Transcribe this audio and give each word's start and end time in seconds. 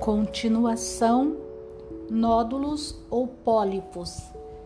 Continuação, 0.00 1.36
nódulos 2.08 2.98
ou 3.10 3.26
pólipos, 3.26 4.18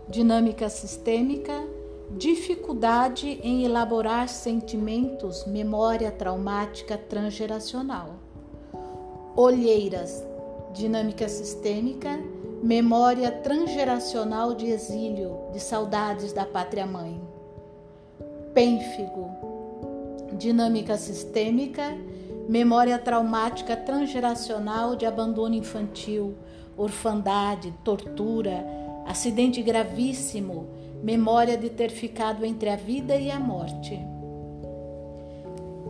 dinâmica 0.09 0.69
sistêmica, 0.69 1.53
dificuldade 2.17 3.41
em 3.43 3.65
elaborar 3.65 4.29
sentimentos, 4.29 5.45
memória 5.45 6.13
traumática 6.13 6.97
transgeracional. 6.97 8.15
Olheiras, 9.35 10.25
dinâmica 10.73 11.29
sistêmica, 11.29 12.17
memória 12.63 13.33
transgeracional 13.33 14.55
de 14.55 14.67
exílio, 14.67 15.37
de 15.53 15.59
saudades 15.59 16.33
da 16.33 16.47
pátria-mãe. 16.47 17.21
Pênfigo, 18.55 19.31
dinâmica 20.39 20.97
sistêmica, 20.97 21.93
memória 22.49 22.99
traumática 22.99 23.77
transgeracional 23.77 24.97
de 24.97 25.07
abandono 25.07 25.55
infantil, 25.55 26.35
orfandade, 26.77 27.73
tortura, 27.83 28.65
acidente 29.07 29.63
gravíssimo, 29.63 30.67
memória 31.03 31.57
de 31.57 31.71
ter 31.71 31.91
ficado 31.91 32.45
entre 32.45 32.69
a 32.69 32.77
vida 32.77 33.17
e 33.17 33.31
a 33.31 33.39
morte. 33.39 33.99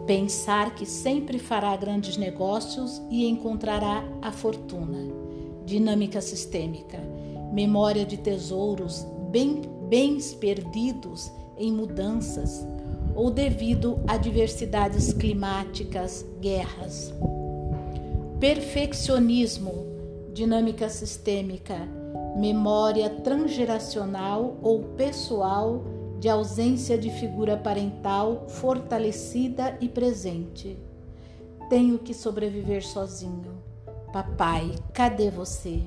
Pensar 0.06 0.74
que 0.74 0.84
sempre 0.84 1.38
fará 1.38 1.74
grandes 1.76 2.16
negócios 2.16 3.00
e 3.10 3.26
encontrará 3.26 4.04
a 4.20 4.30
fortuna. 4.30 4.98
Dinâmica 5.64 6.20
sistêmica, 6.20 6.98
memória 7.52 8.04
de 8.04 8.18
tesouros, 8.18 9.06
bens 9.88 10.34
perdidos 10.34 11.32
em 11.56 11.72
mudanças, 11.72 12.66
ou 13.14 13.30
devido 13.30 14.00
a 14.06 14.16
diversidades 14.16 15.12
climáticas, 15.12 16.26
guerras. 16.40 17.12
Perfeccionismo, 18.40 19.86
dinâmica 20.32 20.88
sistêmica, 20.88 21.76
memória 22.36 23.08
transgeracional 23.08 24.58
ou 24.60 24.82
pessoal 24.96 25.84
de 26.18 26.28
ausência 26.28 26.98
de 26.98 27.10
figura 27.10 27.56
parental 27.56 28.46
fortalecida 28.48 29.76
e 29.80 29.88
presente. 29.88 30.78
Tenho 31.68 31.98
que 31.98 32.12
sobreviver 32.12 32.84
sozinho. 32.84 33.62
Papai, 34.12 34.74
cadê 34.92 35.30
você? 35.30 35.82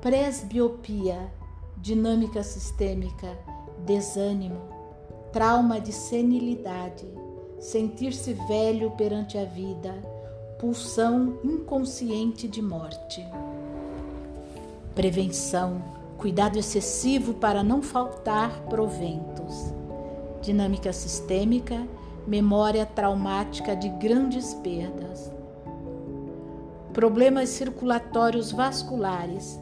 Presbiopia, 0.00 1.32
dinâmica 1.76 2.42
sistêmica, 2.42 3.38
desânimo, 3.84 4.73
trauma 5.34 5.80
de 5.80 5.90
senilidade, 5.92 7.04
sentir-se 7.58 8.34
velho 8.46 8.92
perante 8.92 9.36
a 9.36 9.44
vida, 9.44 9.92
pulsão 10.60 11.40
inconsciente 11.42 12.46
de 12.46 12.62
morte. 12.62 13.26
Prevenção, 14.94 15.82
cuidado 16.16 16.56
excessivo 16.56 17.34
para 17.34 17.64
não 17.64 17.82
faltar 17.82 18.60
proventos. 18.68 19.74
Dinâmica 20.40 20.92
sistêmica, 20.92 21.84
memória 22.28 22.86
traumática 22.86 23.74
de 23.74 23.88
grandes 23.88 24.54
perdas. 24.54 25.32
Problemas 26.92 27.48
circulatórios 27.48 28.52
vasculares. 28.52 29.58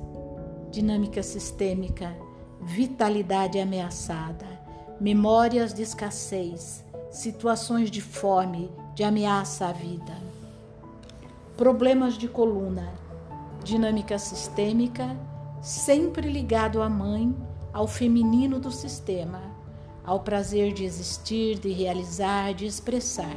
Dinâmica 0.70 1.22
sistêmica, 1.22 2.14
vitalidade 2.60 3.58
ameaçada 3.58 4.51
memórias 5.02 5.74
de 5.74 5.82
escassez, 5.82 6.84
situações 7.10 7.90
de 7.90 8.00
fome, 8.00 8.70
de 8.94 9.02
ameaça 9.02 9.66
à 9.66 9.72
vida. 9.72 10.16
Problemas 11.56 12.14
de 12.16 12.28
coluna, 12.28 12.88
dinâmica 13.64 14.16
sistêmica, 14.16 15.18
sempre 15.60 16.30
ligado 16.30 16.80
à 16.80 16.88
mãe, 16.88 17.34
ao 17.72 17.88
feminino 17.88 18.60
do 18.60 18.70
sistema, 18.70 19.42
ao 20.04 20.20
prazer 20.20 20.72
de 20.72 20.84
existir, 20.84 21.58
de 21.58 21.72
realizar, 21.72 22.54
de 22.54 22.64
expressar. 22.64 23.36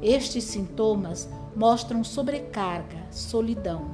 Estes 0.00 0.44
sintomas 0.44 1.28
mostram 1.56 2.04
sobrecarga, 2.04 3.08
solidão. 3.10 3.90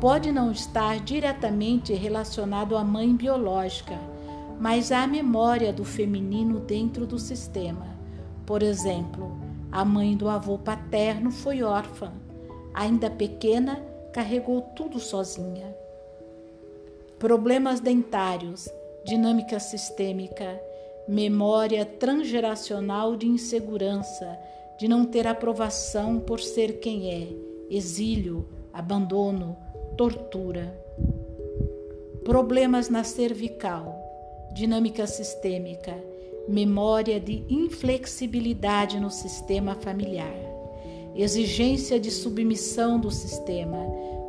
Pode 0.00 0.32
não 0.32 0.50
estar 0.50 0.98
diretamente 0.98 1.94
relacionado 1.94 2.76
à 2.76 2.82
mãe 2.82 3.14
biológica 3.14 4.15
mas 4.58 4.90
há 4.90 5.06
memória 5.06 5.72
do 5.72 5.84
feminino 5.84 6.60
dentro 6.60 7.06
do 7.06 7.18
sistema. 7.18 7.86
Por 8.44 8.62
exemplo, 8.62 9.36
a 9.70 9.84
mãe 9.84 10.16
do 10.16 10.28
avô 10.28 10.58
paterno 10.58 11.30
foi 11.30 11.62
órfã. 11.62 12.12
Ainda 12.72 13.10
pequena, 13.10 13.82
carregou 14.12 14.62
tudo 14.74 14.98
sozinha. 14.98 15.74
Problemas 17.18 17.80
dentários, 17.80 18.68
dinâmica 19.04 19.58
sistêmica, 19.58 20.60
memória 21.08 21.84
transgeracional 21.84 23.16
de 23.16 23.26
insegurança, 23.26 24.38
de 24.78 24.88
não 24.88 25.04
ter 25.04 25.26
aprovação 25.26 26.18
por 26.18 26.40
ser 26.40 26.80
quem 26.80 27.10
é, 27.10 27.28
exílio, 27.70 28.48
abandono, 28.72 29.56
tortura. 29.96 30.78
Problemas 32.24 32.88
na 32.88 33.04
cervical, 33.04 33.95
dinâmica 34.56 35.06
sistêmica, 35.06 35.94
memória 36.48 37.20
de 37.20 37.44
inflexibilidade 37.46 38.98
no 38.98 39.10
sistema 39.10 39.74
familiar, 39.74 40.34
exigência 41.14 42.00
de 42.00 42.10
submissão 42.10 42.98
do 42.98 43.10
sistema, 43.10 43.76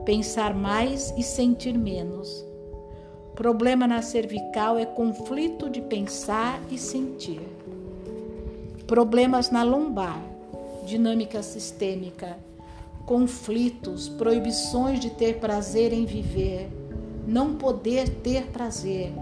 pensar 0.03 0.53
mais 0.53 1.13
e 1.17 1.23
sentir 1.23 1.77
menos. 1.77 2.45
Problema 3.35 3.87
na 3.87 4.01
cervical 4.01 4.77
é 4.77 4.85
conflito 4.85 5.69
de 5.69 5.79
pensar 5.79 6.61
e 6.69 6.77
sentir. 6.77 7.39
Problemas 8.85 9.49
na 9.49 9.63
lombar, 9.63 10.21
dinâmica 10.85 11.41
sistêmica, 11.41 12.37
conflitos, 13.05 14.09
proibições 14.09 14.99
de 14.99 15.09
ter 15.09 15.39
prazer 15.39 15.93
em 15.93 16.03
viver, 16.05 16.67
não 17.25 17.55
poder 17.55 18.09
ter 18.09 18.47
prazer 18.47 19.13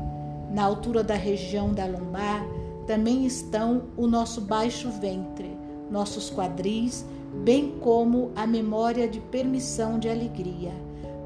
na 0.55 0.63
altura 0.63 1.03
da 1.03 1.15
região 1.15 1.73
da 1.73 1.85
lombar 1.85 2.47
também 2.87 3.25
estão 3.25 3.87
o 3.97 4.07
nosso 4.07 4.39
baixo 4.39 4.89
ventre, 4.89 5.51
nossos 5.91 6.31
quadris, 6.31 7.05
bem 7.43 7.77
como 7.81 8.31
a 8.37 8.47
memória 8.47 9.05
de 9.05 9.19
permissão 9.19 9.99
de 9.99 10.07
alegria, 10.07 10.71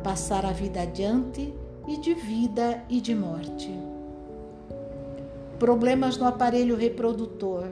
passar 0.03 0.47
a 0.47 0.51
vida 0.51 0.81
adiante 0.81 1.53
e 1.87 1.97
de 1.97 2.15
vida 2.15 2.83
e 2.89 2.99
de 2.99 3.13
morte. 3.13 3.71
Problemas 5.59 6.17
no 6.17 6.25
aparelho 6.25 6.75
reprodutor, 6.75 7.67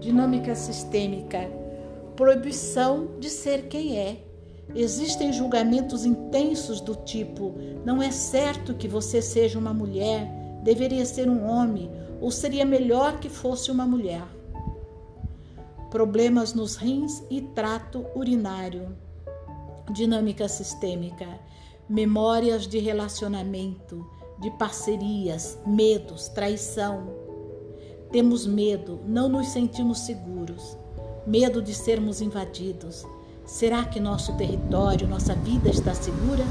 dinâmica 0.00 0.54
sistêmica, 0.54 1.50
proibição 2.16 3.08
de 3.20 3.28
ser 3.28 3.68
quem 3.68 3.98
é. 3.98 4.24
Existem 4.74 5.34
julgamentos 5.34 6.06
intensos 6.06 6.80
do 6.80 6.94
tipo: 6.94 7.54
não 7.84 8.02
é 8.02 8.10
certo 8.10 8.72
que 8.72 8.88
você 8.88 9.20
seja 9.20 9.58
uma 9.58 9.74
mulher 9.74 10.43
deveria 10.64 11.04
ser 11.04 11.28
um 11.28 11.46
homem 11.46 11.90
ou 12.20 12.30
seria 12.30 12.64
melhor 12.64 13.20
que 13.20 13.28
fosse 13.28 13.70
uma 13.70 13.86
mulher. 13.86 14.24
Problemas 15.90 16.54
nos 16.54 16.74
rins 16.74 17.22
e 17.30 17.42
trato 17.42 18.04
urinário. 18.16 18.96
Dinâmica 19.92 20.48
sistêmica. 20.48 21.28
Memórias 21.86 22.66
de 22.66 22.78
relacionamento, 22.78 24.04
de 24.40 24.50
parcerias, 24.52 25.58
medos, 25.66 26.28
traição. 26.28 27.08
Temos 28.10 28.46
medo, 28.46 29.00
não 29.06 29.28
nos 29.28 29.48
sentimos 29.48 30.00
seguros. 30.00 30.78
Medo 31.26 31.60
de 31.60 31.74
sermos 31.74 32.22
invadidos. 32.22 33.04
Será 33.44 33.84
que 33.84 34.00
nosso 34.00 34.34
território, 34.38 35.06
nossa 35.06 35.34
vida 35.34 35.68
está 35.68 35.92
segura? 35.94 36.44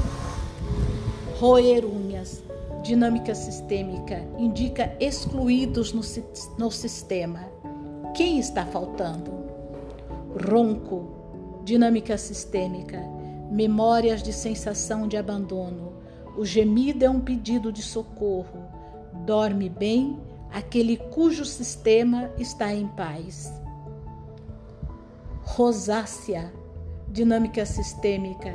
Roer 1.40 1.84
unhas, 1.84 2.42
dinâmica 2.84 3.34
sistêmica 3.34 4.22
indica 4.38 4.94
excluídos 5.00 5.94
no, 5.94 6.02
no 6.58 6.70
sistema. 6.70 7.40
Quem 8.14 8.38
está 8.38 8.66
faltando? 8.66 9.32
Ronco, 10.46 11.62
dinâmica 11.64 12.18
sistêmica, 12.18 13.00
memórias 13.50 14.22
de 14.22 14.34
sensação 14.34 15.08
de 15.08 15.16
abandono. 15.16 15.94
O 16.36 16.44
gemido 16.44 17.06
é 17.06 17.08
um 17.08 17.20
pedido 17.20 17.72
de 17.72 17.80
socorro. 17.80 18.64
Dorme 19.24 19.70
bem 19.70 20.18
aquele 20.52 20.98
cujo 20.98 21.46
sistema 21.46 22.30
está 22.36 22.74
em 22.74 22.86
paz. 22.86 23.50
Rosácea, 25.42 26.52
dinâmica 27.08 27.64
sistêmica, 27.64 28.54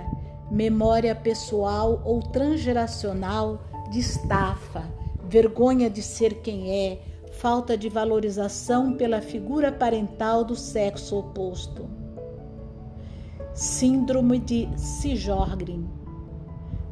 memória 0.51 1.15
pessoal 1.15 1.99
ou 2.05 2.21
transgeracional 2.21 3.59
de 3.89 3.99
estafa, 3.99 4.83
vergonha 5.27 5.89
de 5.89 6.01
ser 6.01 6.41
quem 6.41 6.71
é, 6.71 7.01
falta 7.39 7.77
de 7.77 7.89
valorização 7.89 8.93
pela 8.93 9.21
figura 9.21 9.71
parental 9.71 10.43
do 10.43 10.55
sexo 10.55 11.17
oposto. 11.17 11.87
Síndrome 13.53 14.39
de 14.39 14.67
Sjogren, 14.77 15.87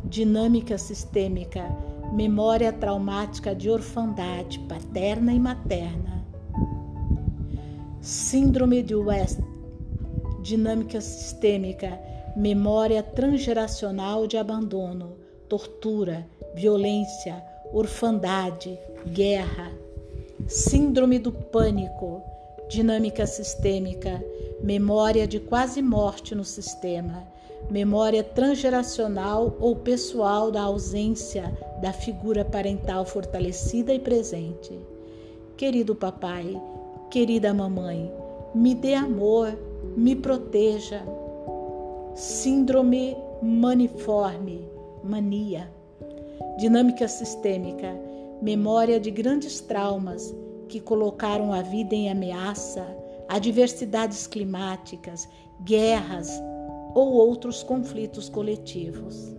dinâmica 0.06 0.78
sistêmica, 0.78 1.66
memória 2.14 2.72
traumática 2.72 3.54
de 3.54 3.70
orfandade 3.70 4.60
paterna 4.60 5.34
e 5.34 5.40
materna. 5.40 6.26
Síndrome 8.02 8.82
de 8.82 8.96
West, 8.96 9.40
dinâmica 10.42 11.02
sistêmica, 11.02 12.00
memória 12.36 13.04
transgeracional 13.04 14.26
de 14.28 14.38
abandono, 14.38 15.18
tortura, 15.50 16.26
violência, 16.58 17.44
orfandade, 17.72 18.80
guerra. 19.06 19.72
Síndrome 20.48 21.20
do 21.20 21.32
pânico, 21.32 22.24
dinâmica 22.68 23.28
sistêmica, 23.28 24.24
memória 24.62 25.28
de 25.28 25.40
quase 25.40 25.82
morte 25.84 26.34
no 26.34 26.44
sistema, 26.44 27.28
memória 27.70 28.24
transgeracional 28.24 29.56
ou 29.60 29.76
pessoal 29.76 30.50
da 30.50 30.64
ausência 30.64 31.56
da 31.80 31.94
figura 31.94 32.44
parental 32.44 33.06
fortalecida 33.06 33.94
e 33.94 34.00
presente. 34.00 34.78
Querido 35.56 35.96
papai, 35.96 36.60
querida 37.12 37.54
mamãe, 37.54 38.12
me 38.56 38.74
dê 38.74 38.96
amor, 38.96 39.56
me 39.96 40.16
proteja. 40.16 41.04
Síndrome 42.16 43.16
maniforme, 43.44 44.68
mania. 45.04 45.77
Dinâmica 46.58 47.08
sistêmica, 47.08 47.96
memória 48.42 49.00
de 49.00 49.12
grandes 49.12 49.60
traumas 49.62 50.36
que 50.68 50.80
colocaram 50.80 51.54
a 51.54 51.62
vida 51.62 51.96
em 51.96 52.10
ameaça, 52.10 52.86
adversidades 53.28 54.28
climáticas, 54.28 55.28
guerras 55.62 56.30
ou 56.94 57.14
outros 57.14 57.64
conflitos 57.64 58.30
coletivos. 58.30 59.36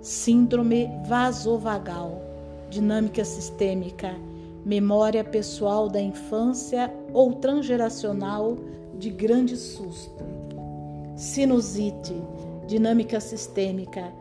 Síndrome 0.00 0.88
vasovagal, 1.06 2.22
dinâmica 2.70 3.24
sistêmica, 3.24 4.14
memória 4.64 5.24
pessoal 5.24 5.88
da 5.88 6.00
infância 6.00 6.92
ou 7.12 7.34
transgeracional 7.34 8.56
de 8.98 9.10
grande 9.10 9.56
susto. 9.56 10.24
Sinusite, 11.16 12.14
dinâmica 12.66 13.20
sistêmica, 13.20 14.12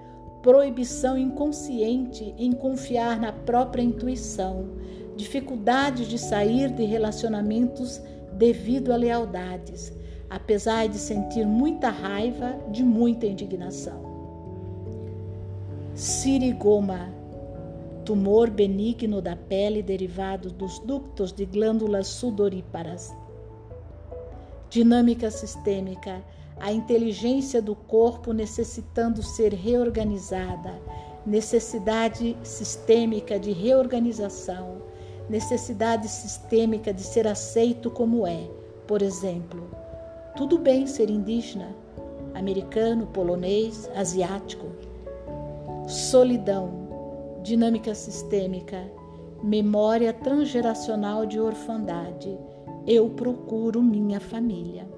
proibição 0.47 1.17
inconsciente 1.17 2.33
em 2.38 2.53
confiar 2.53 3.19
na 3.19 3.33
própria 3.33 3.83
intuição, 3.83 4.69
dificuldade 5.17 6.07
de 6.07 6.17
sair 6.17 6.71
de 6.71 6.85
relacionamentos 6.85 8.01
devido 8.31 8.94
a 8.94 8.95
lealdades, 8.95 9.91
apesar 10.29 10.88
de 10.88 10.99
sentir 10.99 11.45
muita 11.45 11.89
raiva, 11.89 12.55
de 12.71 12.81
muita 12.81 13.25
indignação. 13.25 14.01
Sirigoma, 15.94 17.09
tumor 18.05 18.49
benigno 18.49 19.21
da 19.21 19.35
pele 19.35 19.83
derivado 19.83 20.49
dos 20.49 20.79
ductos 20.79 21.33
de 21.33 21.45
glândulas 21.45 22.07
sudoríparas. 22.07 23.13
Dinâmica 24.69 25.29
sistêmica, 25.29 26.23
a 26.59 26.71
inteligência 26.71 27.62
do 27.62 27.75
corpo 27.75 28.33
necessitando 28.33 29.21
ser 29.21 29.54
reorganizada, 29.54 30.74
necessidade 31.25 32.38
sistêmica 32.44 33.39
de 33.39 33.51
reorganização, 33.51 34.81
necessidade 35.30 36.07
sistêmica 36.07 36.94
de 36.94 37.01
ser 37.01 37.27
aceito 37.27 37.92
como 37.92 38.25
é. 38.25 38.50
Por 38.88 39.01
exemplo, 39.01 39.69
tudo 40.36 40.57
bem 40.57 40.88
ser 40.88 41.09
indígena, 41.09 41.75
americano, 42.33 43.07
polonês, 43.07 43.89
asiático. 43.95 44.68
Solidão, 45.88 46.88
dinâmica 47.44 47.94
sistêmica, 47.94 48.89
memória 49.44 50.13
transgeracional 50.13 51.25
de 51.25 51.39
orfandade. 51.39 52.38
Eu 52.86 53.09
procuro 53.09 53.81
minha 53.81 54.19
família. 54.19 54.96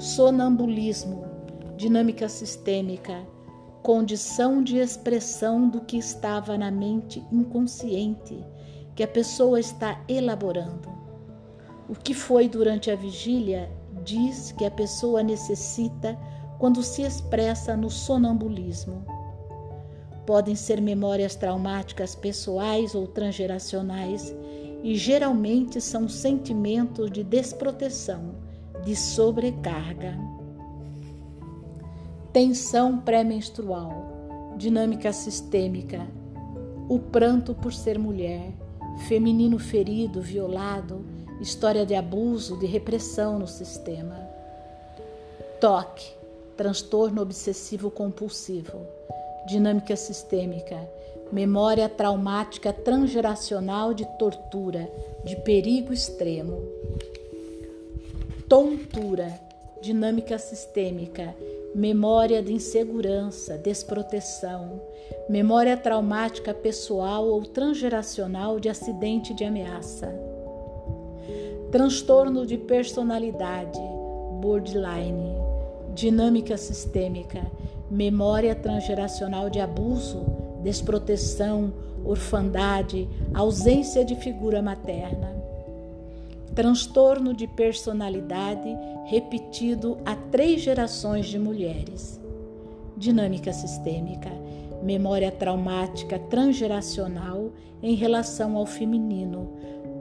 Sonambulismo, 0.00 1.26
dinâmica 1.76 2.26
sistêmica, 2.26 3.20
condição 3.82 4.64
de 4.64 4.78
expressão 4.78 5.68
do 5.68 5.82
que 5.82 5.98
estava 5.98 6.56
na 6.56 6.70
mente 6.70 7.22
inconsciente 7.30 8.42
que 8.96 9.02
a 9.02 9.06
pessoa 9.06 9.60
está 9.60 10.02
elaborando. 10.08 10.88
O 11.86 11.94
que 11.94 12.14
foi 12.14 12.48
durante 12.48 12.90
a 12.90 12.96
vigília 12.96 13.70
diz 14.02 14.52
que 14.52 14.64
a 14.64 14.70
pessoa 14.70 15.22
necessita 15.22 16.18
quando 16.58 16.82
se 16.82 17.02
expressa 17.02 17.76
no 17.76 17.90
sonambulismo. 17.90 19.04
Podem 20.24 20.56
ser 20.56 20.80
memórias 20.80 21.34
traumáticas 21.34 22.14
pessoais 22.14 22.94
ou 22.94 23.06
transgeracionais 23.06 24.34
e 24.82 24.96
geralmente 24.96 25.78
são 25.78 26.08
sentimentos 26.08 27.10
de 27.10 27.22
desproteção, 27.22 28.48
de 28.84 28.96
sobrecarga. 28.96 30.18
Tensão 32.32 32.98
pré-menstrual, 32.98 34.54
dinâmica 34.56 35.12
sistêmica, 35.12 36.06
o 36.88 36.98
pranto 36.98 37.54
por 37.54 37.72
ser 37.72 37.98
mulher, 37.98 38.52
feminino 39.08 39.58
ferido, 39.58 40.20
violado, 40.20 41.04
história 41.40 41.86
de 41.86 41.94
abuso, 41.94 42.58
de 42.58 42.66
repressão 42.66 43.38
no 43.38 43.46
sistema. 43.46 44.28
Toque, 45.60 46.12
transtorno 46.56 47.22
obsessivo 47.22 47.90
compulsivo, 47.90 48.78
dinâmica 49.46 49.96
sistêmica, 49.96 50.88
memória 51.32 51.88
traumática 51.88 52.72
transgeracional 52.72 53.94
de 53.94 54.04
tortura, 54.18 54.90
de 55.24 55.36
perigo 55.36 55.92
extremo. 55.92 56.79
Tontura, 58.50 59.32
dinâmica 59.80 60.36
sistêmica, 60.36 61.36
memória 61.72 62.42
de 62.42 62.52
insegurança, 62.52 63.56
desproteção, 63.56 64.82
memória 65.28 65.76
traumática 65.76 66.52
pessoal 66.52 67.28
ou 67.28 67.42
transgeracional 67.44 68.58
de 68.58 68.68
acidente 68.68 69.32
de 69.32 69.44
ameaça, 69.44 70.12
transtorno 71.70 72.44
de 72.44 72.58
personalidade, 72.58 73.78
borderline, 74.40 75.32
dinâmica 75.94 76.56
sistêmica, 76.56 77.46
memória 77.88 78.56
transgeracional 78.56 79.48
de 79.48 79.60
abuso, 79.60 80.26
desproteção, 80.60 81.72
orfandade, 82.04 83.08
ausência 83.32 84.04
de 84.04 84.16
figura 84.16 84.60
materna 84.60 85.39
transtorno 86.54 87.32
de 87.32 87.46
personalidade 87.46 88.68
repetido 89.06 89.98
a 90.04 90.14
três 90.14 90.60
gerações 90.60 91.26
de 91.26 91.38
mulheres. 91.38 92.20
Dinâmica 92.96 93.52
sistêmica, 93.52 94.30
memória 94.82 95.30
traumática 95.30 96.18
transgeracional 96.18 97.50
em 97.82 97.94
relação 97.94 98.56
ao 98.56 98.66
feminino, 98.66 99.52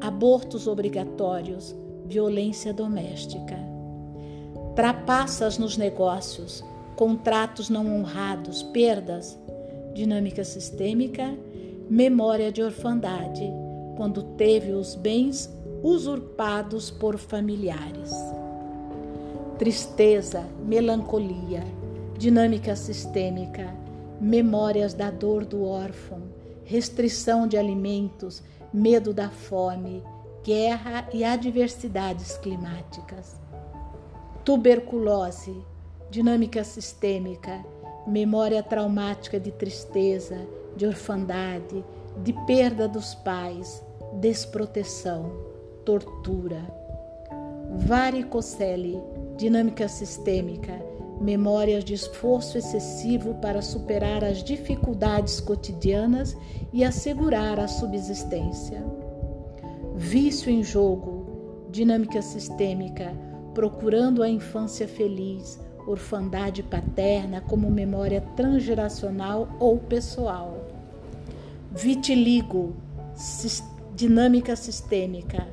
abortos 0.02 0.68
obrigatórios, 0.68 1.76
violência 2.06 2.74
doméstica. 2.74 3.58
Trapaças 4.76 5.58
nos 5.58 5.78
negócios, 5.78 6.64
contratos 6.96 7.70
não 7.70 8.00
honrados, 8.00 8.64
perdas. 8.64 9.38
Dinâmica 9.94 10.44
sistêmica, 10.44 11.36
memória 11.90 12.52
de 12.52 12.62
orfandade, 12.62 13.52
quando 13.98 14.24
teve 14.38 14.72
os 14.72 14.96
bens 14.96 15.50
usurpados 15.84 16.92
por 16.92 17.18
familiares. 17.18 18.12
Tristeza, 19.58 20.46
melancolia, 20.66 21.64
dinâmica 22.18 22.76
sistêmica, 22.76 23.74
memórias 24.20 24.94
da 24.94 25.10
dor 25.10 25.46
do 25.46 25.66
órfão, 25.66 26.22
restrição 26.64 27.48
de 27.48 27.58
alimentos, 27.58 28.44
medo 28.74 29.14
da 29.14 29.30
fome, 29.30 30.04
guerra 30.44 31.08
e 31.14 31.24
adversidades 31.24 32.38
climáticas. 32.38 33.40
Tuberculose, 34.44 35.56
dinâmica 36.10 36.64
sistêmica, 36.64 37.64
memória 38.08 38.64
traumática 38.64 39.40
de 39.40 39.52
tristeza, 39.52 40.38
de 40.76 40.86
orfandade, 40.86 41.84
de 42.24 42.34
perda 42.46 42.88
dos 42.88 43.14
pais, 43.16 43.84
desproteção 44.14 45.50
tortura. 45.90 46.62
Varicocele, 47.78 49.02
dinâmica 49.36 49.88
sistêmica, 49.88 50.80
memórias 51.20 51.84
de 51.84 51.96
esforço 51.96 52.60
excessivo 52.60 53.34
para 53.42 53.60
superar 53.64 54.24
as 54.24 54.44
dificuldades 54.44 55.40
cotidianas 55.40 56.38
e 56.72 56.84
assegurar 56.84 57.60
a 57.60 57.68
subsistência. 57.68 58.86
Vício 59.96 60.52
em 60.52 60.62
jogo, 60.62 61.66
dinâmica 61.72 62.22
sistêmica, 62.22 63.12
procurando 63.56 64.22
a 64.22 64.30
infância 64.30 64.88
feliz, 64.88 65.60
orfandade 65.88 66.62
paterna 66.62 67.42
como 67.42 67.68
memória 67.72 68.22
transgeracional 68.36 69.50
ou 69.60 69.80
pessoal. 69.80 70.68
Vitiligo, 71.72 72.76
dinâmica 73.96 74.56
sistêmica, 74.56 75.48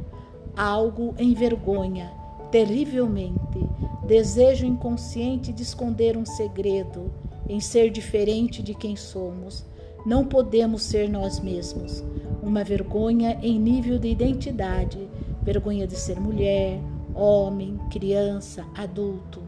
algo 0.57 1.15
envergonha, 1.19 2.11
terrivelmente, 2.51 3.69
desejo 4.07 4.65
inconsciente 4.65 5.53
de 5.53 5.63
esconder 5.63 6.17
um 6.17 6.25
segredo, 6.25 7.13
em 7.49 7.61
ser 7.61 7.91
diferente 7.91 8.63
de 8.63 8.75
quem 8.75 8.97
somos. 8.97 9.65
Não 10.07 10.25
podemos 10.25 10.83
ser 10.83 11.09
nós 11.11 11.39
mesmos. 11.41 12.03
Uma 12.43 12.65
vergonha 12.65 13.39
em 13.43 13.59
nível 13.59 13.99
de 13.99 14.09
identidade, 14.09 15.09
vergonha 15.43 15.87
de 15.87 15.97
ser 15.97 16.19
mulher, 16.19 16.81
homem, 17.15 17.79
criança, 17.91 18.65
adulto. 18.75 19.43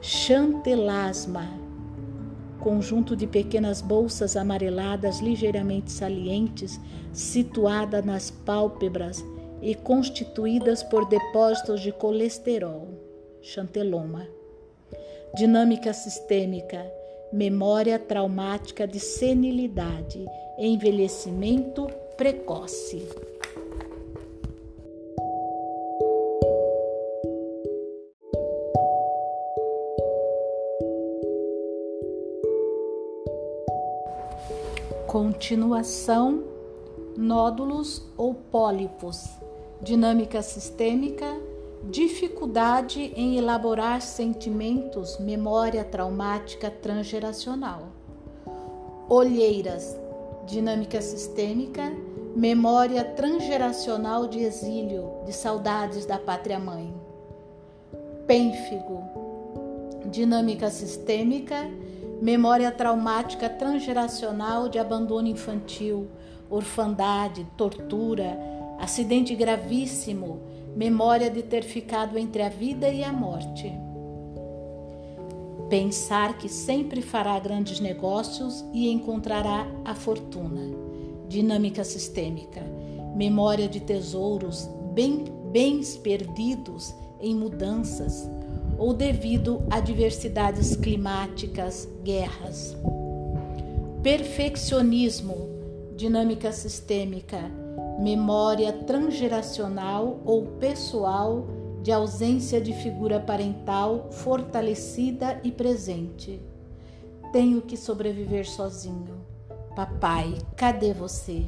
Chantelasma, 0.00 1.48
conjunto 2.60 3.14
de 3.14 3.26
pequenas 3.26 3.82
bolsas 3.82 4.36
amareladas 4.36 5.20
ligeiramente 5.20 5.92
salientes, 5.92 6.80
situada 7.12 8.00
nas 8.00 8.30
pálpebras 8.30 9.24
e 9.62 9.74
constituídas 9.74 10.82
por 10.82 11.08
depósitos 11.08 11.80
de 11.80 11.92
colesterol. 11.92 12.88
Chanteloma. 13.40 14.28
Dinâmica 15.34 15.92
sistêmica, 15.92 16.84
memória 17.32 17.98
traumática 17.98 18.86
de 18.86 18.98
senilidade, 18.98 20.24
envelhecimento 20.58 21.86
precoce. 22.16 23.06
Continuação, 35.06 36.44
nódulos 37.16 38.06
ou 38.16 38.32
pólipos, 38.32 39.39
dinâmica 39.82 40.42
sistêmica, 40.42 41.40
dificuldade 41.84 43.12
em 43.16 43.38
elaborar 43.38 44.02
sentimentos, 44.02 45.18
memória 45.18 45.82
traumática 45.82 46.70
transgeracional. 46.70 47.88
Olheiras, 49.08 49.96
dinâmica 50.46 51.00
sistêmica, 51.00 51.92
memória 52.36 53.02
transgeracional 53.02 54.28
de 54.28 54.40
exílio, 54.40 55.10
de 55.24 55.32
saudades 55.32 56.04
da 56.04 56.18
pátria-mãe. 56.18 56.94
Pênfigo, 58.26 59.02
dinâmica 60.10 60.70
sistêmica, 60.70 61.68
memória 62.20 62.70
traumática 62.70 63.48
transgeracional 63.48 64.68
de 64.68 64.78
abandono 64.78 65.26
infantil, 65.26 66.06
orfandade, 66.50 67.46
tortura, 67.56 68.38
acidente 68.80 69.34
gravíssimo, 69.34 70.40
memória 70.74 71.30
de 71.30 71.42
ter 71.42 71.62
ficado 71.62 72.18
entre 72.18 72.42
a 72.42 72.48
vida 72.48 72.88
e 72.88 73.04
a 73.04 73.12
morte. 73.12 73.70
Pensar 75.68 76.38
que 76.38 76.48
sempre 76.48 77.02
fará 77.02 77.38
grandes 77.38 77.78
negócios 77.78 78.64
e 78.72 78.90
encontrará 78.90 79.66
a 79.84 79.94
fortuna. 79.94 80.62
Dinâmica 81.28 81.84
sistêmica, 81.84 82.62
memória 83.14 83.68
de 83.68 83.78
tesouros, 83.78 84.68
bem, 84.92 85.24
bens 85.52 85.96
perdidos 85.96 86.92
em 87.20 87.34
mudanças 87.36 88.28
ou 88.78 88.94
devido 88.94 89.62
a 89.70 89.78
diversidades 89.78 90.74
climáticas, 90.74 91.86
guerras. 92.02 92.74
Perfeccionismo, 94.02 95.50
dinâmica 95.94 96.50
sistêmica, 96.50 97.50
memória 97.98 98.72
transgeracional 98.72 100.20
ou 100.24 100.46
pessoal 100.58 101.46
de 101.82 101.92
ausência 101.92 102.60
de 102.60 102.72
figura 102.72 103.20
parental 103.20 104.08
fortalecida 104.10 105.40
e 105.42 105.50
presente. 105.50 106.40
Tenho 107.32 107.62
que 107.62 107.76
sobreviver 107.76 108.48
sozinho. 108.48 109.24
Papai, 109.74 110.36
cadê 110.56 110.92
você? 110.92 111.46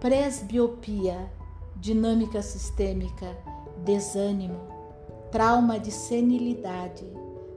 Presbiopia, 0.00 1.30
dinâmica 1.76 2.42
sistêmica, 2.42 3.36
desânimo, 3.84 4.60
trauma 5.30 5.78
de 5.78 5.90
senilidade, 5.90 7.04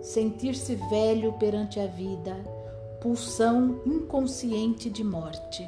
sentir-se 0.02 0.76
velho 0.76 1.34
perante 1.34 1.80
a 1.80 1.86
vida, 1.86 2.36
pulsão 3.02 3.82
inconsciente 3.86 4.90
de 4.90 5.04
morte. 5.04 5.66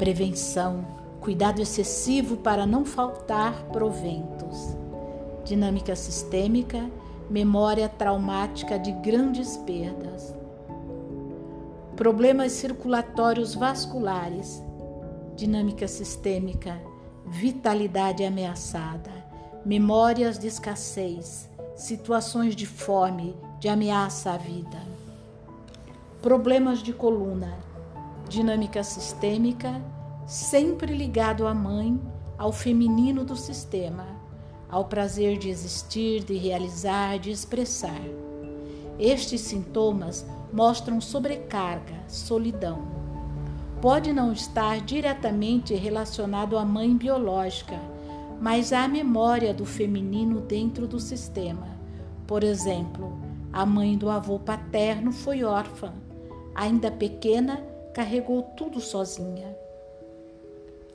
Prevenção, 0.00 0.82
cuidado 1.20 1.60
excessivo 1.60 2.38
para 2.38 2.64
não 2.64 2.86
faltar 2.86 3.66
proventos. 3.66 4.74
Dinâmica 5.44 5.94
sistêmica, 5.94 6.90
memória 7.28 7.86
traumática 7.86 8.78
de 8.78 8.92
grandes 8.92 9.58
perdas. 9.58 10.34
Problemas 11.96 12.52
circulatórios 12.52 13.54
vasculares. 13.54 14.62
Dinâmica 15.36 15.86
sistêmica, 15.86 16.80
vitalidade 17.26 18.24
ameaçada 18.24 19.20
memórias 19.64 20.38
de 20.38 20.46
escassez, 20.46 21.48
situações 21.76 22.56
de 22.56 22.66
fome, 22.66 23.36
de 23.58 23.68
ameaça 23.68 24.32
à 24.32 24.36
vida. 24.38 24.80
Problemas 26.22 26.82
de 26.82 26.92
coluna, 26.92 27.58
dinâmica 28.30 28.82
sistêmica, 28.82 29.82
sempre 30.26 30.96
ligado 30.96 31.46
à 31.46 31.52
mãe, 31.52 32.00
ao 32.38 32.50
feminino 32.50 33.22
do 33.22 33.36
sistema, 33.36 34.06
ao 34.70 34.86
prazer 34.86 35.36
de 35.36 35.50
existir, 35.50 36.24
de 36.24 36.38
realizar, 36.38 37.18
de 37.18 37.30
expressar. 37.30 38.00
Estes 38.98 39.42
sintomas 39.42 40.24
mostram 40.50 40.98
sobrecarga, 40.98 42.00
solidão. 42.08 42.88
Pode 43.82 44.12
não 44.14 44.32
estar 44.32 44.80
diretamente 44.80 45.74
relacionado 45.74 46.56
à 46.56 46.64
mãe 46.64 46.96
biológica 46.96 47.78
mas 48.40 48.72
há 48.72 48.88
memória 48.88 49.52
do 49.52 49.66
feminino 49.66 50.40
dentro 50.40 50.88
do 50.88 50.98
sistema. 50.98 51.68
Por 52.26 52.42
exemplo, 52.42 53.20
a 53.52 53.66
mãe 53.66 53.98
do 53.98 54.08
avô 54.08 54.38
paterno 54.38 55.12
foi 55.12 55.44
órfã. 55.44 55.92
Ainda 56.54 56.90
pequena, 56.90 57.62
carregou 57.92 58.42
tudo 58.56 58.80
sozinha. 58.80 59.56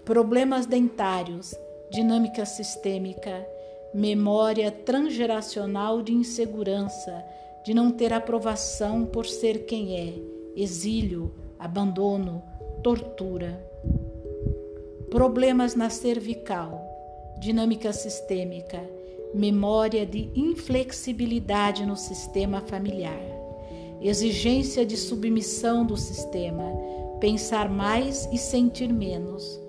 Problemas 0.03 0.65
dentários, 0.65 1.55
dinâmica 1.89 2.45
sistêmica, 2.45 3.45
memória 3.93 4.71
transgeracional 4.71 6.01
de 6.01 6.13
insegurança, 6.13 7.23
de 7.63 7.73
não 7.73 7.91
ter 7.91 8.13
aprovação 8.13 9.05
por 9.05 9.25
ser 9.25 9.65
quem 9.65 9.97
é, 9.97 10.13
exílio, 10.61 11.33
abandono, 11.57 12.43
tortura. 12.83 13.59
Problemas 15.09 15.75
na 15.75 15.89
cervical, 15.89 16.85
dinâmica 17.39 17.91
sistêmica, 17.93 18.83
memória 19.33 20.05
de 20.05 20.29
inflexibilidade 20.35 21.85
no 21.85 21.95
sistema 21.95 22.61
familiar, 22.61 23.34
exigência 24.07 24.85
de 24.85 24.97
submissão 24.97 25.85
do 25.85 25.97
sistema, 25.97 26.63
pensar 27.19 27.69
mais 27.69 28.27
e 28.31 28.37
sentir 28.37 28.91
menos. 28.91 29.59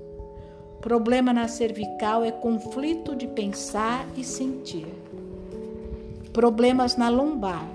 Problema 0.81 1.33
na 1.33 1.49
cervical 1.49 2.25
é 2.25 2.31
conflito 2.31 3.15
de 3.17 3.27
pensar 3.27 4.07
e 4.17 4.23
sentir. 4.23 4.87
Problemas 6.33 6.97
na 6.97 7.09
lombar, 7.09 7.67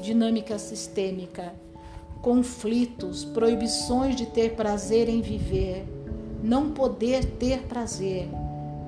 dinâmica 0.00 0.58
sistêmica, 0.58 1.52
conflitos, 2.22 3.24
proibições 3.24 4.16
de 4.16 4.26
ter 4.26 4.54
prazer 4.54 5.08
em 5.08 5.20
viver, 5.20 5.84
não 6.42 6.70
poder 6.70 7.24
ter 7.24 7.62
prazer 7.62 8.28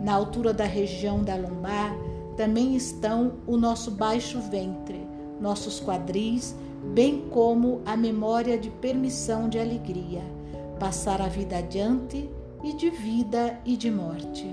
na 0.00 0.14
altura 0.14 0.52
da 0.52 0.64
região 0.64 1.22
da 1.22 1.34
lombar 1.34 1.96
também 2.36 2.76
estão 2.76 3.32
o 3.46 3.56
nosso 3.56 3.90
baixo 3.90 4.38
ventre, 4.40 5.04
nossos 5.40 5.80
quadris, 5.80 6.54
bem 6.82 7.28
como 7.30 7.80
a 7.84 7.96
memória 7.96 8.58
de 8.58 8.70
permissão 8.70 9.48
de 9.48 9.58
alegria, 9.58 10.22
passar 10.78 11.20
a 11.20 11.28
vida 11.28 11.58
adiante 11.58 12.28
e 12.62 12.72
de 12.72 12.90
vida 12.90 13.58
e 13.64 13.76
de 13.76 13.90
morte. 13.90 14.46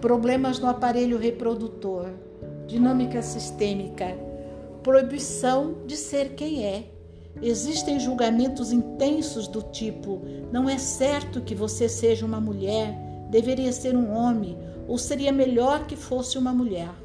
Problemas 0.00 0.58
no 0.58 0.68
aparelho 0.68 1.18
reprodutor, 1.18 2.10
dinâmica 2.66 3.22
sistêmica, 3.22 4.16
proibição 4.82 5.76
de 5.86 5.96
ser 5.96 6.34
quem 6.34 6.64
é. 6.64 6.84
Existem 7.42 7.98
julgamentos 7.98 8.70
intensos 8.70 9.48
do 9.48 9.62
tipo: 9.62 10.20
não 10.52 10.68
é 10.68 10.78
certo 10.78 11.40
que 11.40 11.54
você 11.54 11.88
seja 11.88 12.24
uma 12.24 12.40
mulher, 12.40 12.94
deveria 13.30 13.72
ser 13.72 13.96
um 13.96 14.14
homem 14.14 14.56
ou 14.86 14.98
seria 14.98 15.32
melhor 15.32 15.86
que 15.86 15.96
fosse 15.96 16.38
uma 16.38 16.52
mulher. 16.52 17.03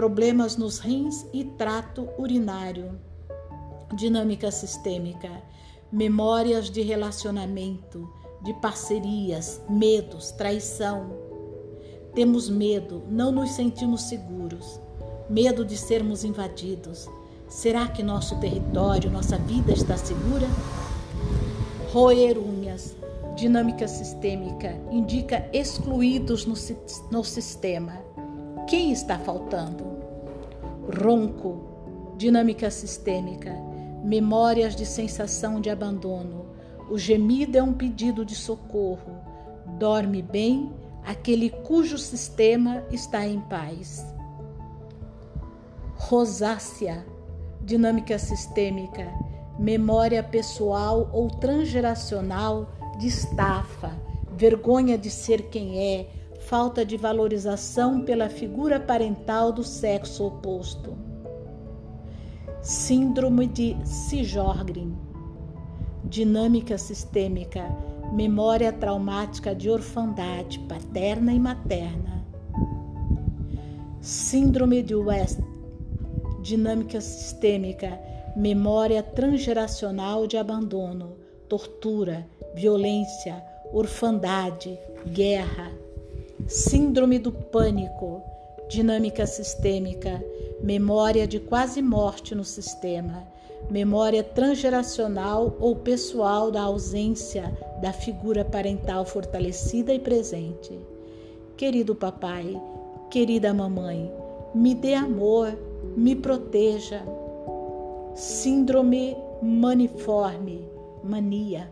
Problemas 0.00 0.56
nos 0.56 0.78
rins 0.78 1.26
e 1.30 1.44
trato 1.44 2.08
urinário. 2.16 2.98
Dinâmica 3.94 4.50
sistêmica. 4.50 5.28
Memórias 5.92 6.70
de 6.70 6.80
relacionamento, 6.80 8.10
de 8.42 8.54
parcerias, 8.62 9.60
medos, 9.68 10.30
traição. 10.30 11.10
Temos 12.14 12.48
medo, 12.48 13.02
não 13.10 13.30
nos 13.30 13.50
sentimos 13.50 14.04
seguros. 14.04 14.80
Medo 15.28 15.66
de 15.66 15.76
sermos 15.76 16.24
invadidos. 16.24 17.06
Será 17.46 17.86
que 17.86 18.02
nosso 18.02 18.40
território, 18.40 19.10
nossa 19.10 19.36
vida 19.36 19.70
está 19.70 19.98
segura? 19.98 20.46
Roer 21.92 22.38
unhas, 22.38 22.96
dinâmica 23.36 23.86
sistêmica, 23.86 24.80
indica 24.90 25.46
excluídos 25.52 26.46
no, 26.46 26.54
no 27.10 27.22
sistema. 27.22 28.08
Quem 28.70 28.92
está 28.92 29.18
faltando? 29.18 29.84
Ronco, 30.96 32.14
dinâmica 32.16 32.70
sistêmica, 32.70 33.52
memórias 34.04 34.76
de 34.76 34.86
sensação 34.86 35.60
de 35.60 35.68
abandono. 35.68 36.46
O 36.88 36.96
gemido 36.96 37.58
é 37.58 37.62
um 37.64 37.72
pedido 37.72 38.24
de 38.24 38.36
socorro. 38.36 39.16
Dorme 39.76 40.22
bem 40.22 40.72
aquele 41.04 41.50
cujo 41.50 41.98
sistema 41.98 42.84
está 42.92 43.26
em 43.26 43.40
paz. 43.40 44.06
Rosácea, 45.96 47.04
dinâmica 47.62 48.20
sistêmica, 48.20 49.12
memória 49.58 50.22
pessoal 50.22 51.10
ou 51.12 51.28
transgeracional 51.28 52.70
de 53.00 53.08
estafa, 53.08 54.00
vergonha 54.36 54.96
de 54.96 55.10
ser 55.10 55.50
quem 55.50 55.76
é, 55.76 56.19
falta 56.40 56.84
de 56.84 56.96
valorização 56.96 58.00
pela 58.00 58.28
figura 58.28 58.80
parental 58.80 59.52
do 59.52 59.62
sexo 59.62 60.26
oposto. 60.26 60.96
Síndrome 62.60 63.46
de 63.46 63.76
Sjogren, 63.86 64.96
dinâmica 66.04 66.76
sistêmica, 66.76 67.64
memória 68.12 68.72
traumática 68.72 69.54
de 69.54 69.70
orfandade 69.70 70.58
paterna 70.60 71.32
e 71.32 71.38
materna. 71.38 72.26
Síndrome 74.00 74.82
de 74.82 74.94
West, 74.94 75.38
dinâmica 76.42 77.00
sistêmica, 77.00 78.00
memória 78.34 79.02
transgeracional 79.02 80.26
de 80.26 80.36
abandono, 80.36 81.16
tortura, 81.48 82.26
violência, 82.54 83.42
orfandade, 83.72 84.78
guerra. 85.06 85.70
Síndrome 86.46 87.18
do 87.18 87.32
pânico, 87.32 88.22
dinâmica 88.68 89.26
sistêmica, 89.26 90.22
memória 90.62 91.26
de 91.26 91.40
quase 91.40 91.80
morte 91.82 92.34
no 92.34 92.44
sistema, 92.44 93.24
memória 93.70 94.22
transgeracional 94.22 95.56
ou 95.60 95.76
pessoal 95.76 96.50
da 96.50 96.62
ausência 96.62 97.52
da 97.80 97.92
figura 97.92 98.44
parental 98.44 99.04
fortalecida 99.04 99.92
e 99.92 99.98
presente. 99.98 100.78
Querido 101.56 101.94
papai, 101.94 102.60
querida 103.10 103.52
mamãe, 103.52 104.12
me 104.54 104.74
dê 104.74 104.94
amor, 104.94 105.56
me 105.96 106.16
proteja. 106.16 107.02
Síndrome 108.14 109.16
maniforme, 109.42 110.68
mania. 111.02 111.70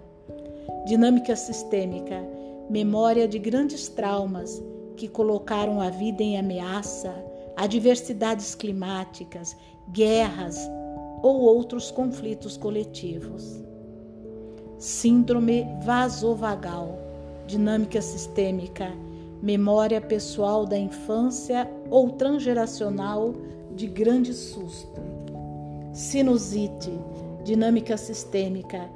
Dinâmica 0.86 1.34
sistêmica, 1.36 2.22
memória 2.68 3.26
de 3.26 3.38
grandes 3.38 3.88
traumas 3.88 4.62
que 4.96 5.08
colocaram 5.08 5.80
a 5.80 5.90
vida 5.90 6.22
em 6.22 6.38
ameaça, 6.38 7.14
adversidades 7.56 8.54
climáticas, 8.54 9.56
guerras 9.90 10.58
ou 11.22 11.40
outros 11.40 11.90
conflitos 11.90 12.56
coletivos. 12.56 13.62
Síndrome 14.78 15.66
vasovagal, 15.82 16.98
dinâmica 17.46 18.02
sistêmica, 18.02 18.92
memória 19.42 20.00
pessoal 20.00 20.66
da 20.66 20.78
infância 20.78 21.68
ou 21.90 22.10
transgeracional 22.10 23.34
de 23.74 23.86
grande 23.86 24.34
susto. 24.34 25.00
Sinusite, 25.92 26.92
dinâmica 27.44 27.96
sistêmica, 27.96 28.88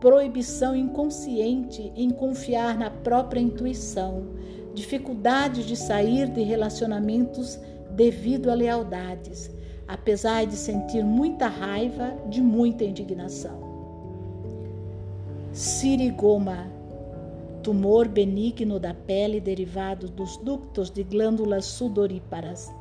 proibição 0.00 0.76
inconsciente 0.76 1.92
em 1.96 2.10
confiar 2.10 2.78
na 2.78 2.90
própria 2.90 3.40
intuição, 3.40 4.28
dificuldade 4.74 5.66
de 5.66 5.76
sair 5.76 6.28
de 6.28 6.42
relacionamentos 6.42 7.58
devido 7.90 8.50
a 8.50 8.54
lealdades, 8.54 9.50
apesar 9.86 10.46
de 10.46 10.54
sentir 10.54 11.04
muita 11.04 11.48
raiva, 11.48 12.14
de 12.28 12.40
muita 12.40 12.84
indignação. 12.84 13.66
Sirigoma, 15.52 16.70
tumor 17.62 18.06
benigno 18.06 18.78
da 18.78 18.94
pele 18.94 19.40
derivado 19.40 20.08
dos 20.08 20.36
ductos 20.36 20.90
de 20.90 21.02
glândulas 21.02 21.64
sudoríparas. 21.64 22.72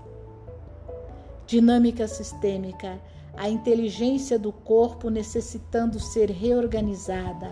Dinâmica 1.47 2.07
sistêmica, 2.07 2.99
a 3.37 3.47
inteligência 3.47 4.39
do 4.39 4.51
corpo 4.51 5.11
necessitando 5.11 5.99
ser 5.99 6.31
reorganizada, 6.31 7.51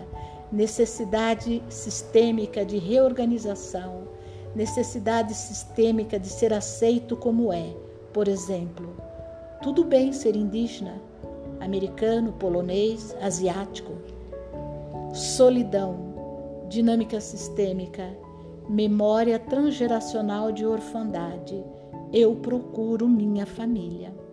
necessidade 0.50 1.62
sistêmica 1.68 2.64
de 2.64 2.76
reorganização, 2.76 4.08
necessidade 4.54 5.32
sistêmica 5.32 6.18
de 6.18 6.28
ser 6.28 6.52
aceito 6.52 7.16
como 7.16 7.52
é. 7.52 7.72
Por 8.12 8.26
exemplo, 8.26 8.96
tudo 9.62 9.84
bem 9.84 10.12
ser 10.12 10.34
indígena, 10.34 11.00
americano, 11.60 12.32
polonês, 12.32 13.16
asiático. 13.22 13.92
Solidão, 15.14 16.66
dinâmica 16.68 17.20
sistêmica, 17.20 18.12
memória 18.68 19.38
transgeracional 19.38 20.50
de 20.50 20.66
orfandade. 20.66 21.64
Eu 22.12 22.34
procuro 22.34 23.08
minha 23.08 23.46
família 23.46 24.25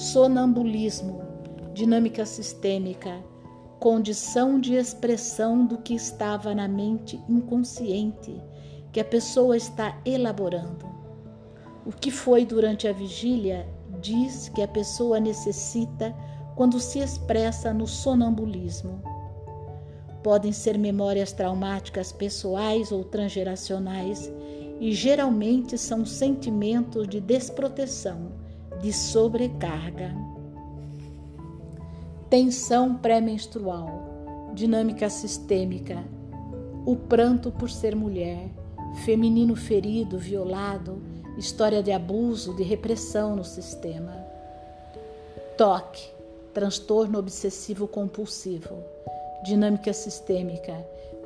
sonambulismo, 0.00 1.20
dinâmica 1.74 2.24
sistêmica, 2.24 3.22
condição 3.78 4.58
de 4.58 4.74
expressão 4.74 5.66
do 5.66 5.76
que 5.76 5.94
estava 5.94 6.54
na 6.54 6.66
mente 6.66 7.20
inconsciente 7.28 8.34
que 8.92 8.98
a 8.98 9.04
pessoa 9.04 9.58
está 9.58 10.00
elaborando. 10.06 10.86
O 11.84 11.92
que 11.92 12.10
foi 12.10 12.46
durante 12.46 12.88
a 12.88 12.94
vigília 12.94 13.68
diz 14.00 14.48
que 14.48 14.62
a 14.62 14.68
pessoa 14.68 15.20
necessita 15.20 16.16
quando 16.56 16.80
se 16.80 17.00
expressa 17.00 17.74
no 17.74 17.86
sonambulismo. 17.86 19.02
Podem 20.22 20.50
ser 20.50 20.78
memórias 20.78 21.30
traumáticas 21.30 22.10
pessoais 22.10 22.90
ou 22.90 23.04
transgeracionais 23.04 24.32
e 24.80 24.94
geralmente 24.94 25.76
são 25.76 26.06
sentimentos 26.06 27.06
de 27.06 27.20
desproteção 27.20 28.39
de 28.80 28.92
sobrecarga. 28.92 30.14
Tensão 32.30 32.96
pré-menstrual, 32.96 34.50
dinâmica 34.54 35.10
sistêmica, 35.10 36.02
o 36.86 36.96
pranto 36.96 37.50
por 37.50 37.68
ser 37.68 37.94
mulher, 37.94 38.48
feminino 39.04 39.54
ferido, 39.54 40.18
violado, 40.18 41.02
história 41.36 41.82
de 41.82 41.92
abuso, 41.92 42.54
de 42.54 42.62
repressão 42.62 43.36
no 43.36 43.44
sistema. 43.44 44.16
Toque, 45.58 46.10
transtorno 46.54 47.18
obsessivo 47.18 47.86
compulsivo, 47.86 48.78
dinâmica 49.44 49.92
sistêmica, 49.92 50.74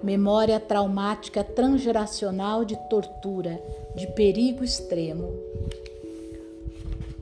memória 0.02 0.58
traumática 0.58 1.44
transgeracional 1.44 2.64
de 2.64 2.76
tortura, 2.88 3.62
de 3.94 4.08
perigo 4.08 4.64
extremo 4.64 5.32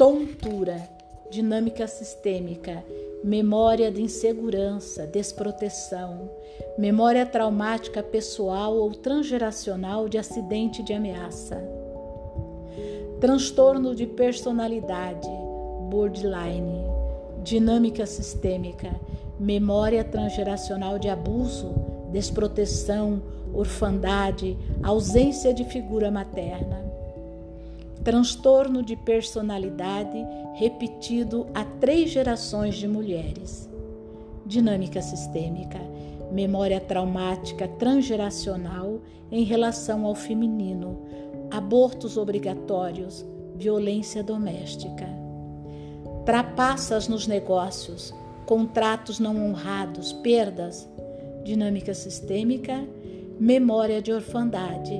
tontura, 0.02 0.82
dinâmica 1.30 1.86
sistêmica, 1.86 2.84
memória 3.22 3.88
de 3.88 4.02
insegurança, 4.02 5.06
desproteção, 5.06 6.28
memória 6.76 7.24
traumática 7.24 8.02
pessoal 8.02 8.74
ou 8.74 8.90
transgeracional 8.90 10.08
de 10.08 10.18
acidente 10.18 10.82
de 10.82 10.92
ameaça, 10.92 11.62
transtorno 13.20 13.94
de 13.94 14.04
personalidade, 14.04 15.30
borderline, 15.88 16.82
dinâmica 17.44 18.04
sistêmica, 18.04 18.90
memória 19.38 20.02
transgeracional 20.02 20.98
de 20.98 21.08
abuso, 21.08 21.72
desproteção, 22.10 23.22
orfandade, 23.54 24.58
ausência 24.82 25.54
de 25.54 25.64
figura 25.64 26.10
materna 26.10 26.91
transtorno 28.02 28.82
de 28.82 28.96
personalidade 28.96 30.18
repetido 30.54 31.46
a 31.54 31.64
três 31.64 32.10
gerações 32.10 32.74
de 32.74 32.88
mulheres. 32.88 33.70
Dinâmica 34.44 35.00
sistêmica, 35.00 35.80
memória 36.30 36.80
traumática 36.80 37.68
transgeracional 37.68 39.00
em 39.30 39.44
relação 39.44 40.04
ao 40.04 40.14
feminino, 40.14 41.02
abortos 41.50 42.16
obrigatórios, 42.16 43.24
violência 43.56 44.22
doméstica. 44.22 45.06
Trapaças 46.24 47.08
nos 47.08 47.26
negócios, 47.26 48.12
contratos 48.46 49.18
não 49.20 49.36
honrados, 49.46 50.12
perdas, 50.12 50.88
dinâmica 51.44 51.94
sistêmica, 51.94 52.84
memória 53.38 54.00
de 54.00 54.12
orfandade, 54.12 54.92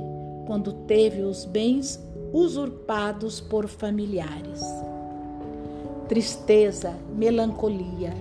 quando 0.46 0.72
teve 0.72 1.22
os 1.22 1.44
bens 1.44 2.00
usurpados 2.32 3.40
por 3.40 3.68
familiares. 3.68 4.62
Tristeza, 6.08 6.96
melancolia, 7.14 8.14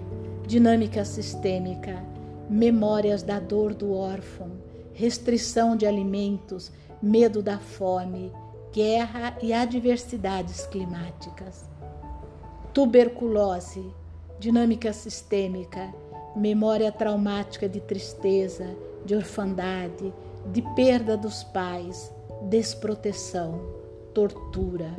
dinâmica 0.46 1.06
sistêmica, 1.06 2.04
memórias 2.50 3.24
da 3.24 3.40
dor 3.40 3.74
do 3.74 3.94
órfão, 3.94 4.52
restrição 4.94 5.76
de 5.76 5.86
alimentos, 5.86 6.72
medo 7.02 7.42
da 7.42 7.58
fome, 7.58 8.32
guerra 8.74 9.38
e 9.42 9.54
adversidades 9.54 10.66
climáticas. 10.68 11.70
Tuberculose, 12.74 13.84
dinâmica 14.40 14.92
sistêmica, 14.92 15.94
memória 16.36 16.92
traumática 16.92 17.68
de 17.68 17.80
tristeza, 17.80 18.76
de 19.06 19.16
orfandade, 19.16 20.14
de 20.52 20.62
perda 20.76 21.18
dos 21.18 21.44
pais, 21.44 22.12
desproteção, 22.44 23.81
tortura. 24.14 24.90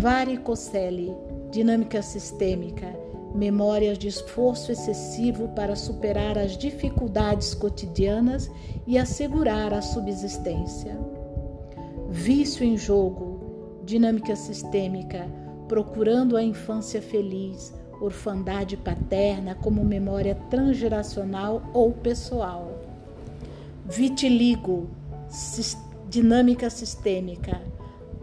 Varicocele, 0.00 1.14
dinâmica 1.50 2.02
sistêmica, 2.02 2.94
memórias 3.34 3.98
de 3.98 4.08
esforço 4.08 4.72
excessivo 4.72 5.48
para 5.48 5.76
superar 5.76 6.38
as 6.38 6.56
dificuldades 6.56 7.54
cotidianas 7.54 8.50
e 8.86 8.98
assegurar 8.98 9.72
a 9.72 9.82
subsistência. 9.82 10.98
Vício 12.08 12.64
em 12.64 12.76
jogo, 12.76 13.80
dinâmica 13.84 14.34
sistêmica, 14.34 15.26
procurando 15.68 16.36
a 16.36 16.42
infância 16.42 17.02
feliz, 17.02 17.74
orfandade 18.00 18.76
paterna 18.76 19.54
como 19.54 19.84
memória 19.84 20.34
transgeracional 20.50 21.62
ou 21.72 21.92
pessoal. 21.92 22.72
Vitiligo, 23.84 24.88
dinâmica 26.08 26.70
sistêmica, 26.70 27.60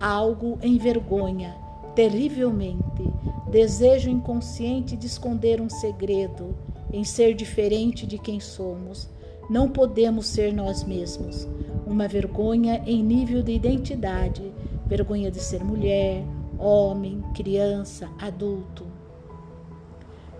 algo 0.03 0.59
em 0.61 0.77
vergonha, 0.77 1.55
terrivelmente, 1.95 3.09
desejo 3.49 4.09
inconsciente 4.09 4.97
de 4.97 5.07
esconder 5.07 5.61
um 5.61 5.69
segredo, 5.69 6.57
em 6.91 7.05
ser 7.05 7.33
diferente 7.33 8.05
de 8.05 8.17
quem 8.17 8.37
somos. 8.37 9.09
Não 9.49 9.69
podemos 9.69 10.27
ser 10.27 10.53
nós 10.53 10.83
mesmos. 10.83 11.47
Uma 11.87 12.05
vergonha 12.05 12.83
em 12.85 13.01
nível 13.01 13.41
de 13.41 13.53
identidade, 13.53 14.51
vergonha 14.85 15.31
de 15.31 15.39
ser 15.39 15.63
mulher, 15.63 16.25
homem, 16.59 17.23
criança, 17.33 18.09
adulto. 18.19 18.85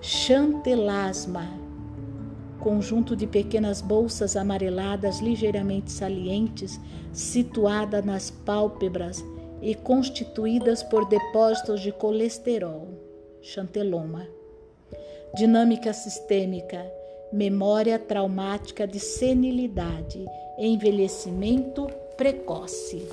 Chantelasma, 0.02 1.48
conjunto 2.60 3.16
de 3.16 3.26
pequenas 3.26 3.80
bolsas 3.80 4.36
amareladas 4.36 5.22
ligeiramente 5.22 5.90
salientes, 5.90 6.82
situada 7.14 8.02
nas 8.02 8.30
pálpebras 8.30 9.24
e 9.64 9.74
constituídas 9.74 10.84
por 10.84 11.08
depósitos 11.08 11.80
de 11.80 11.92
colesterol, 11.94 12.86
chanteloma. 13.42 14.28
Dinâmica 15.34 15.94
sistêmica, 15.94 16.86
memória 17.32 17.98
traumática 17.98 18.86
de 18.86 19.00
senilidade, 19.00 20.26
envelhecimento 20.60 21.88
precoce. 22.18 23.08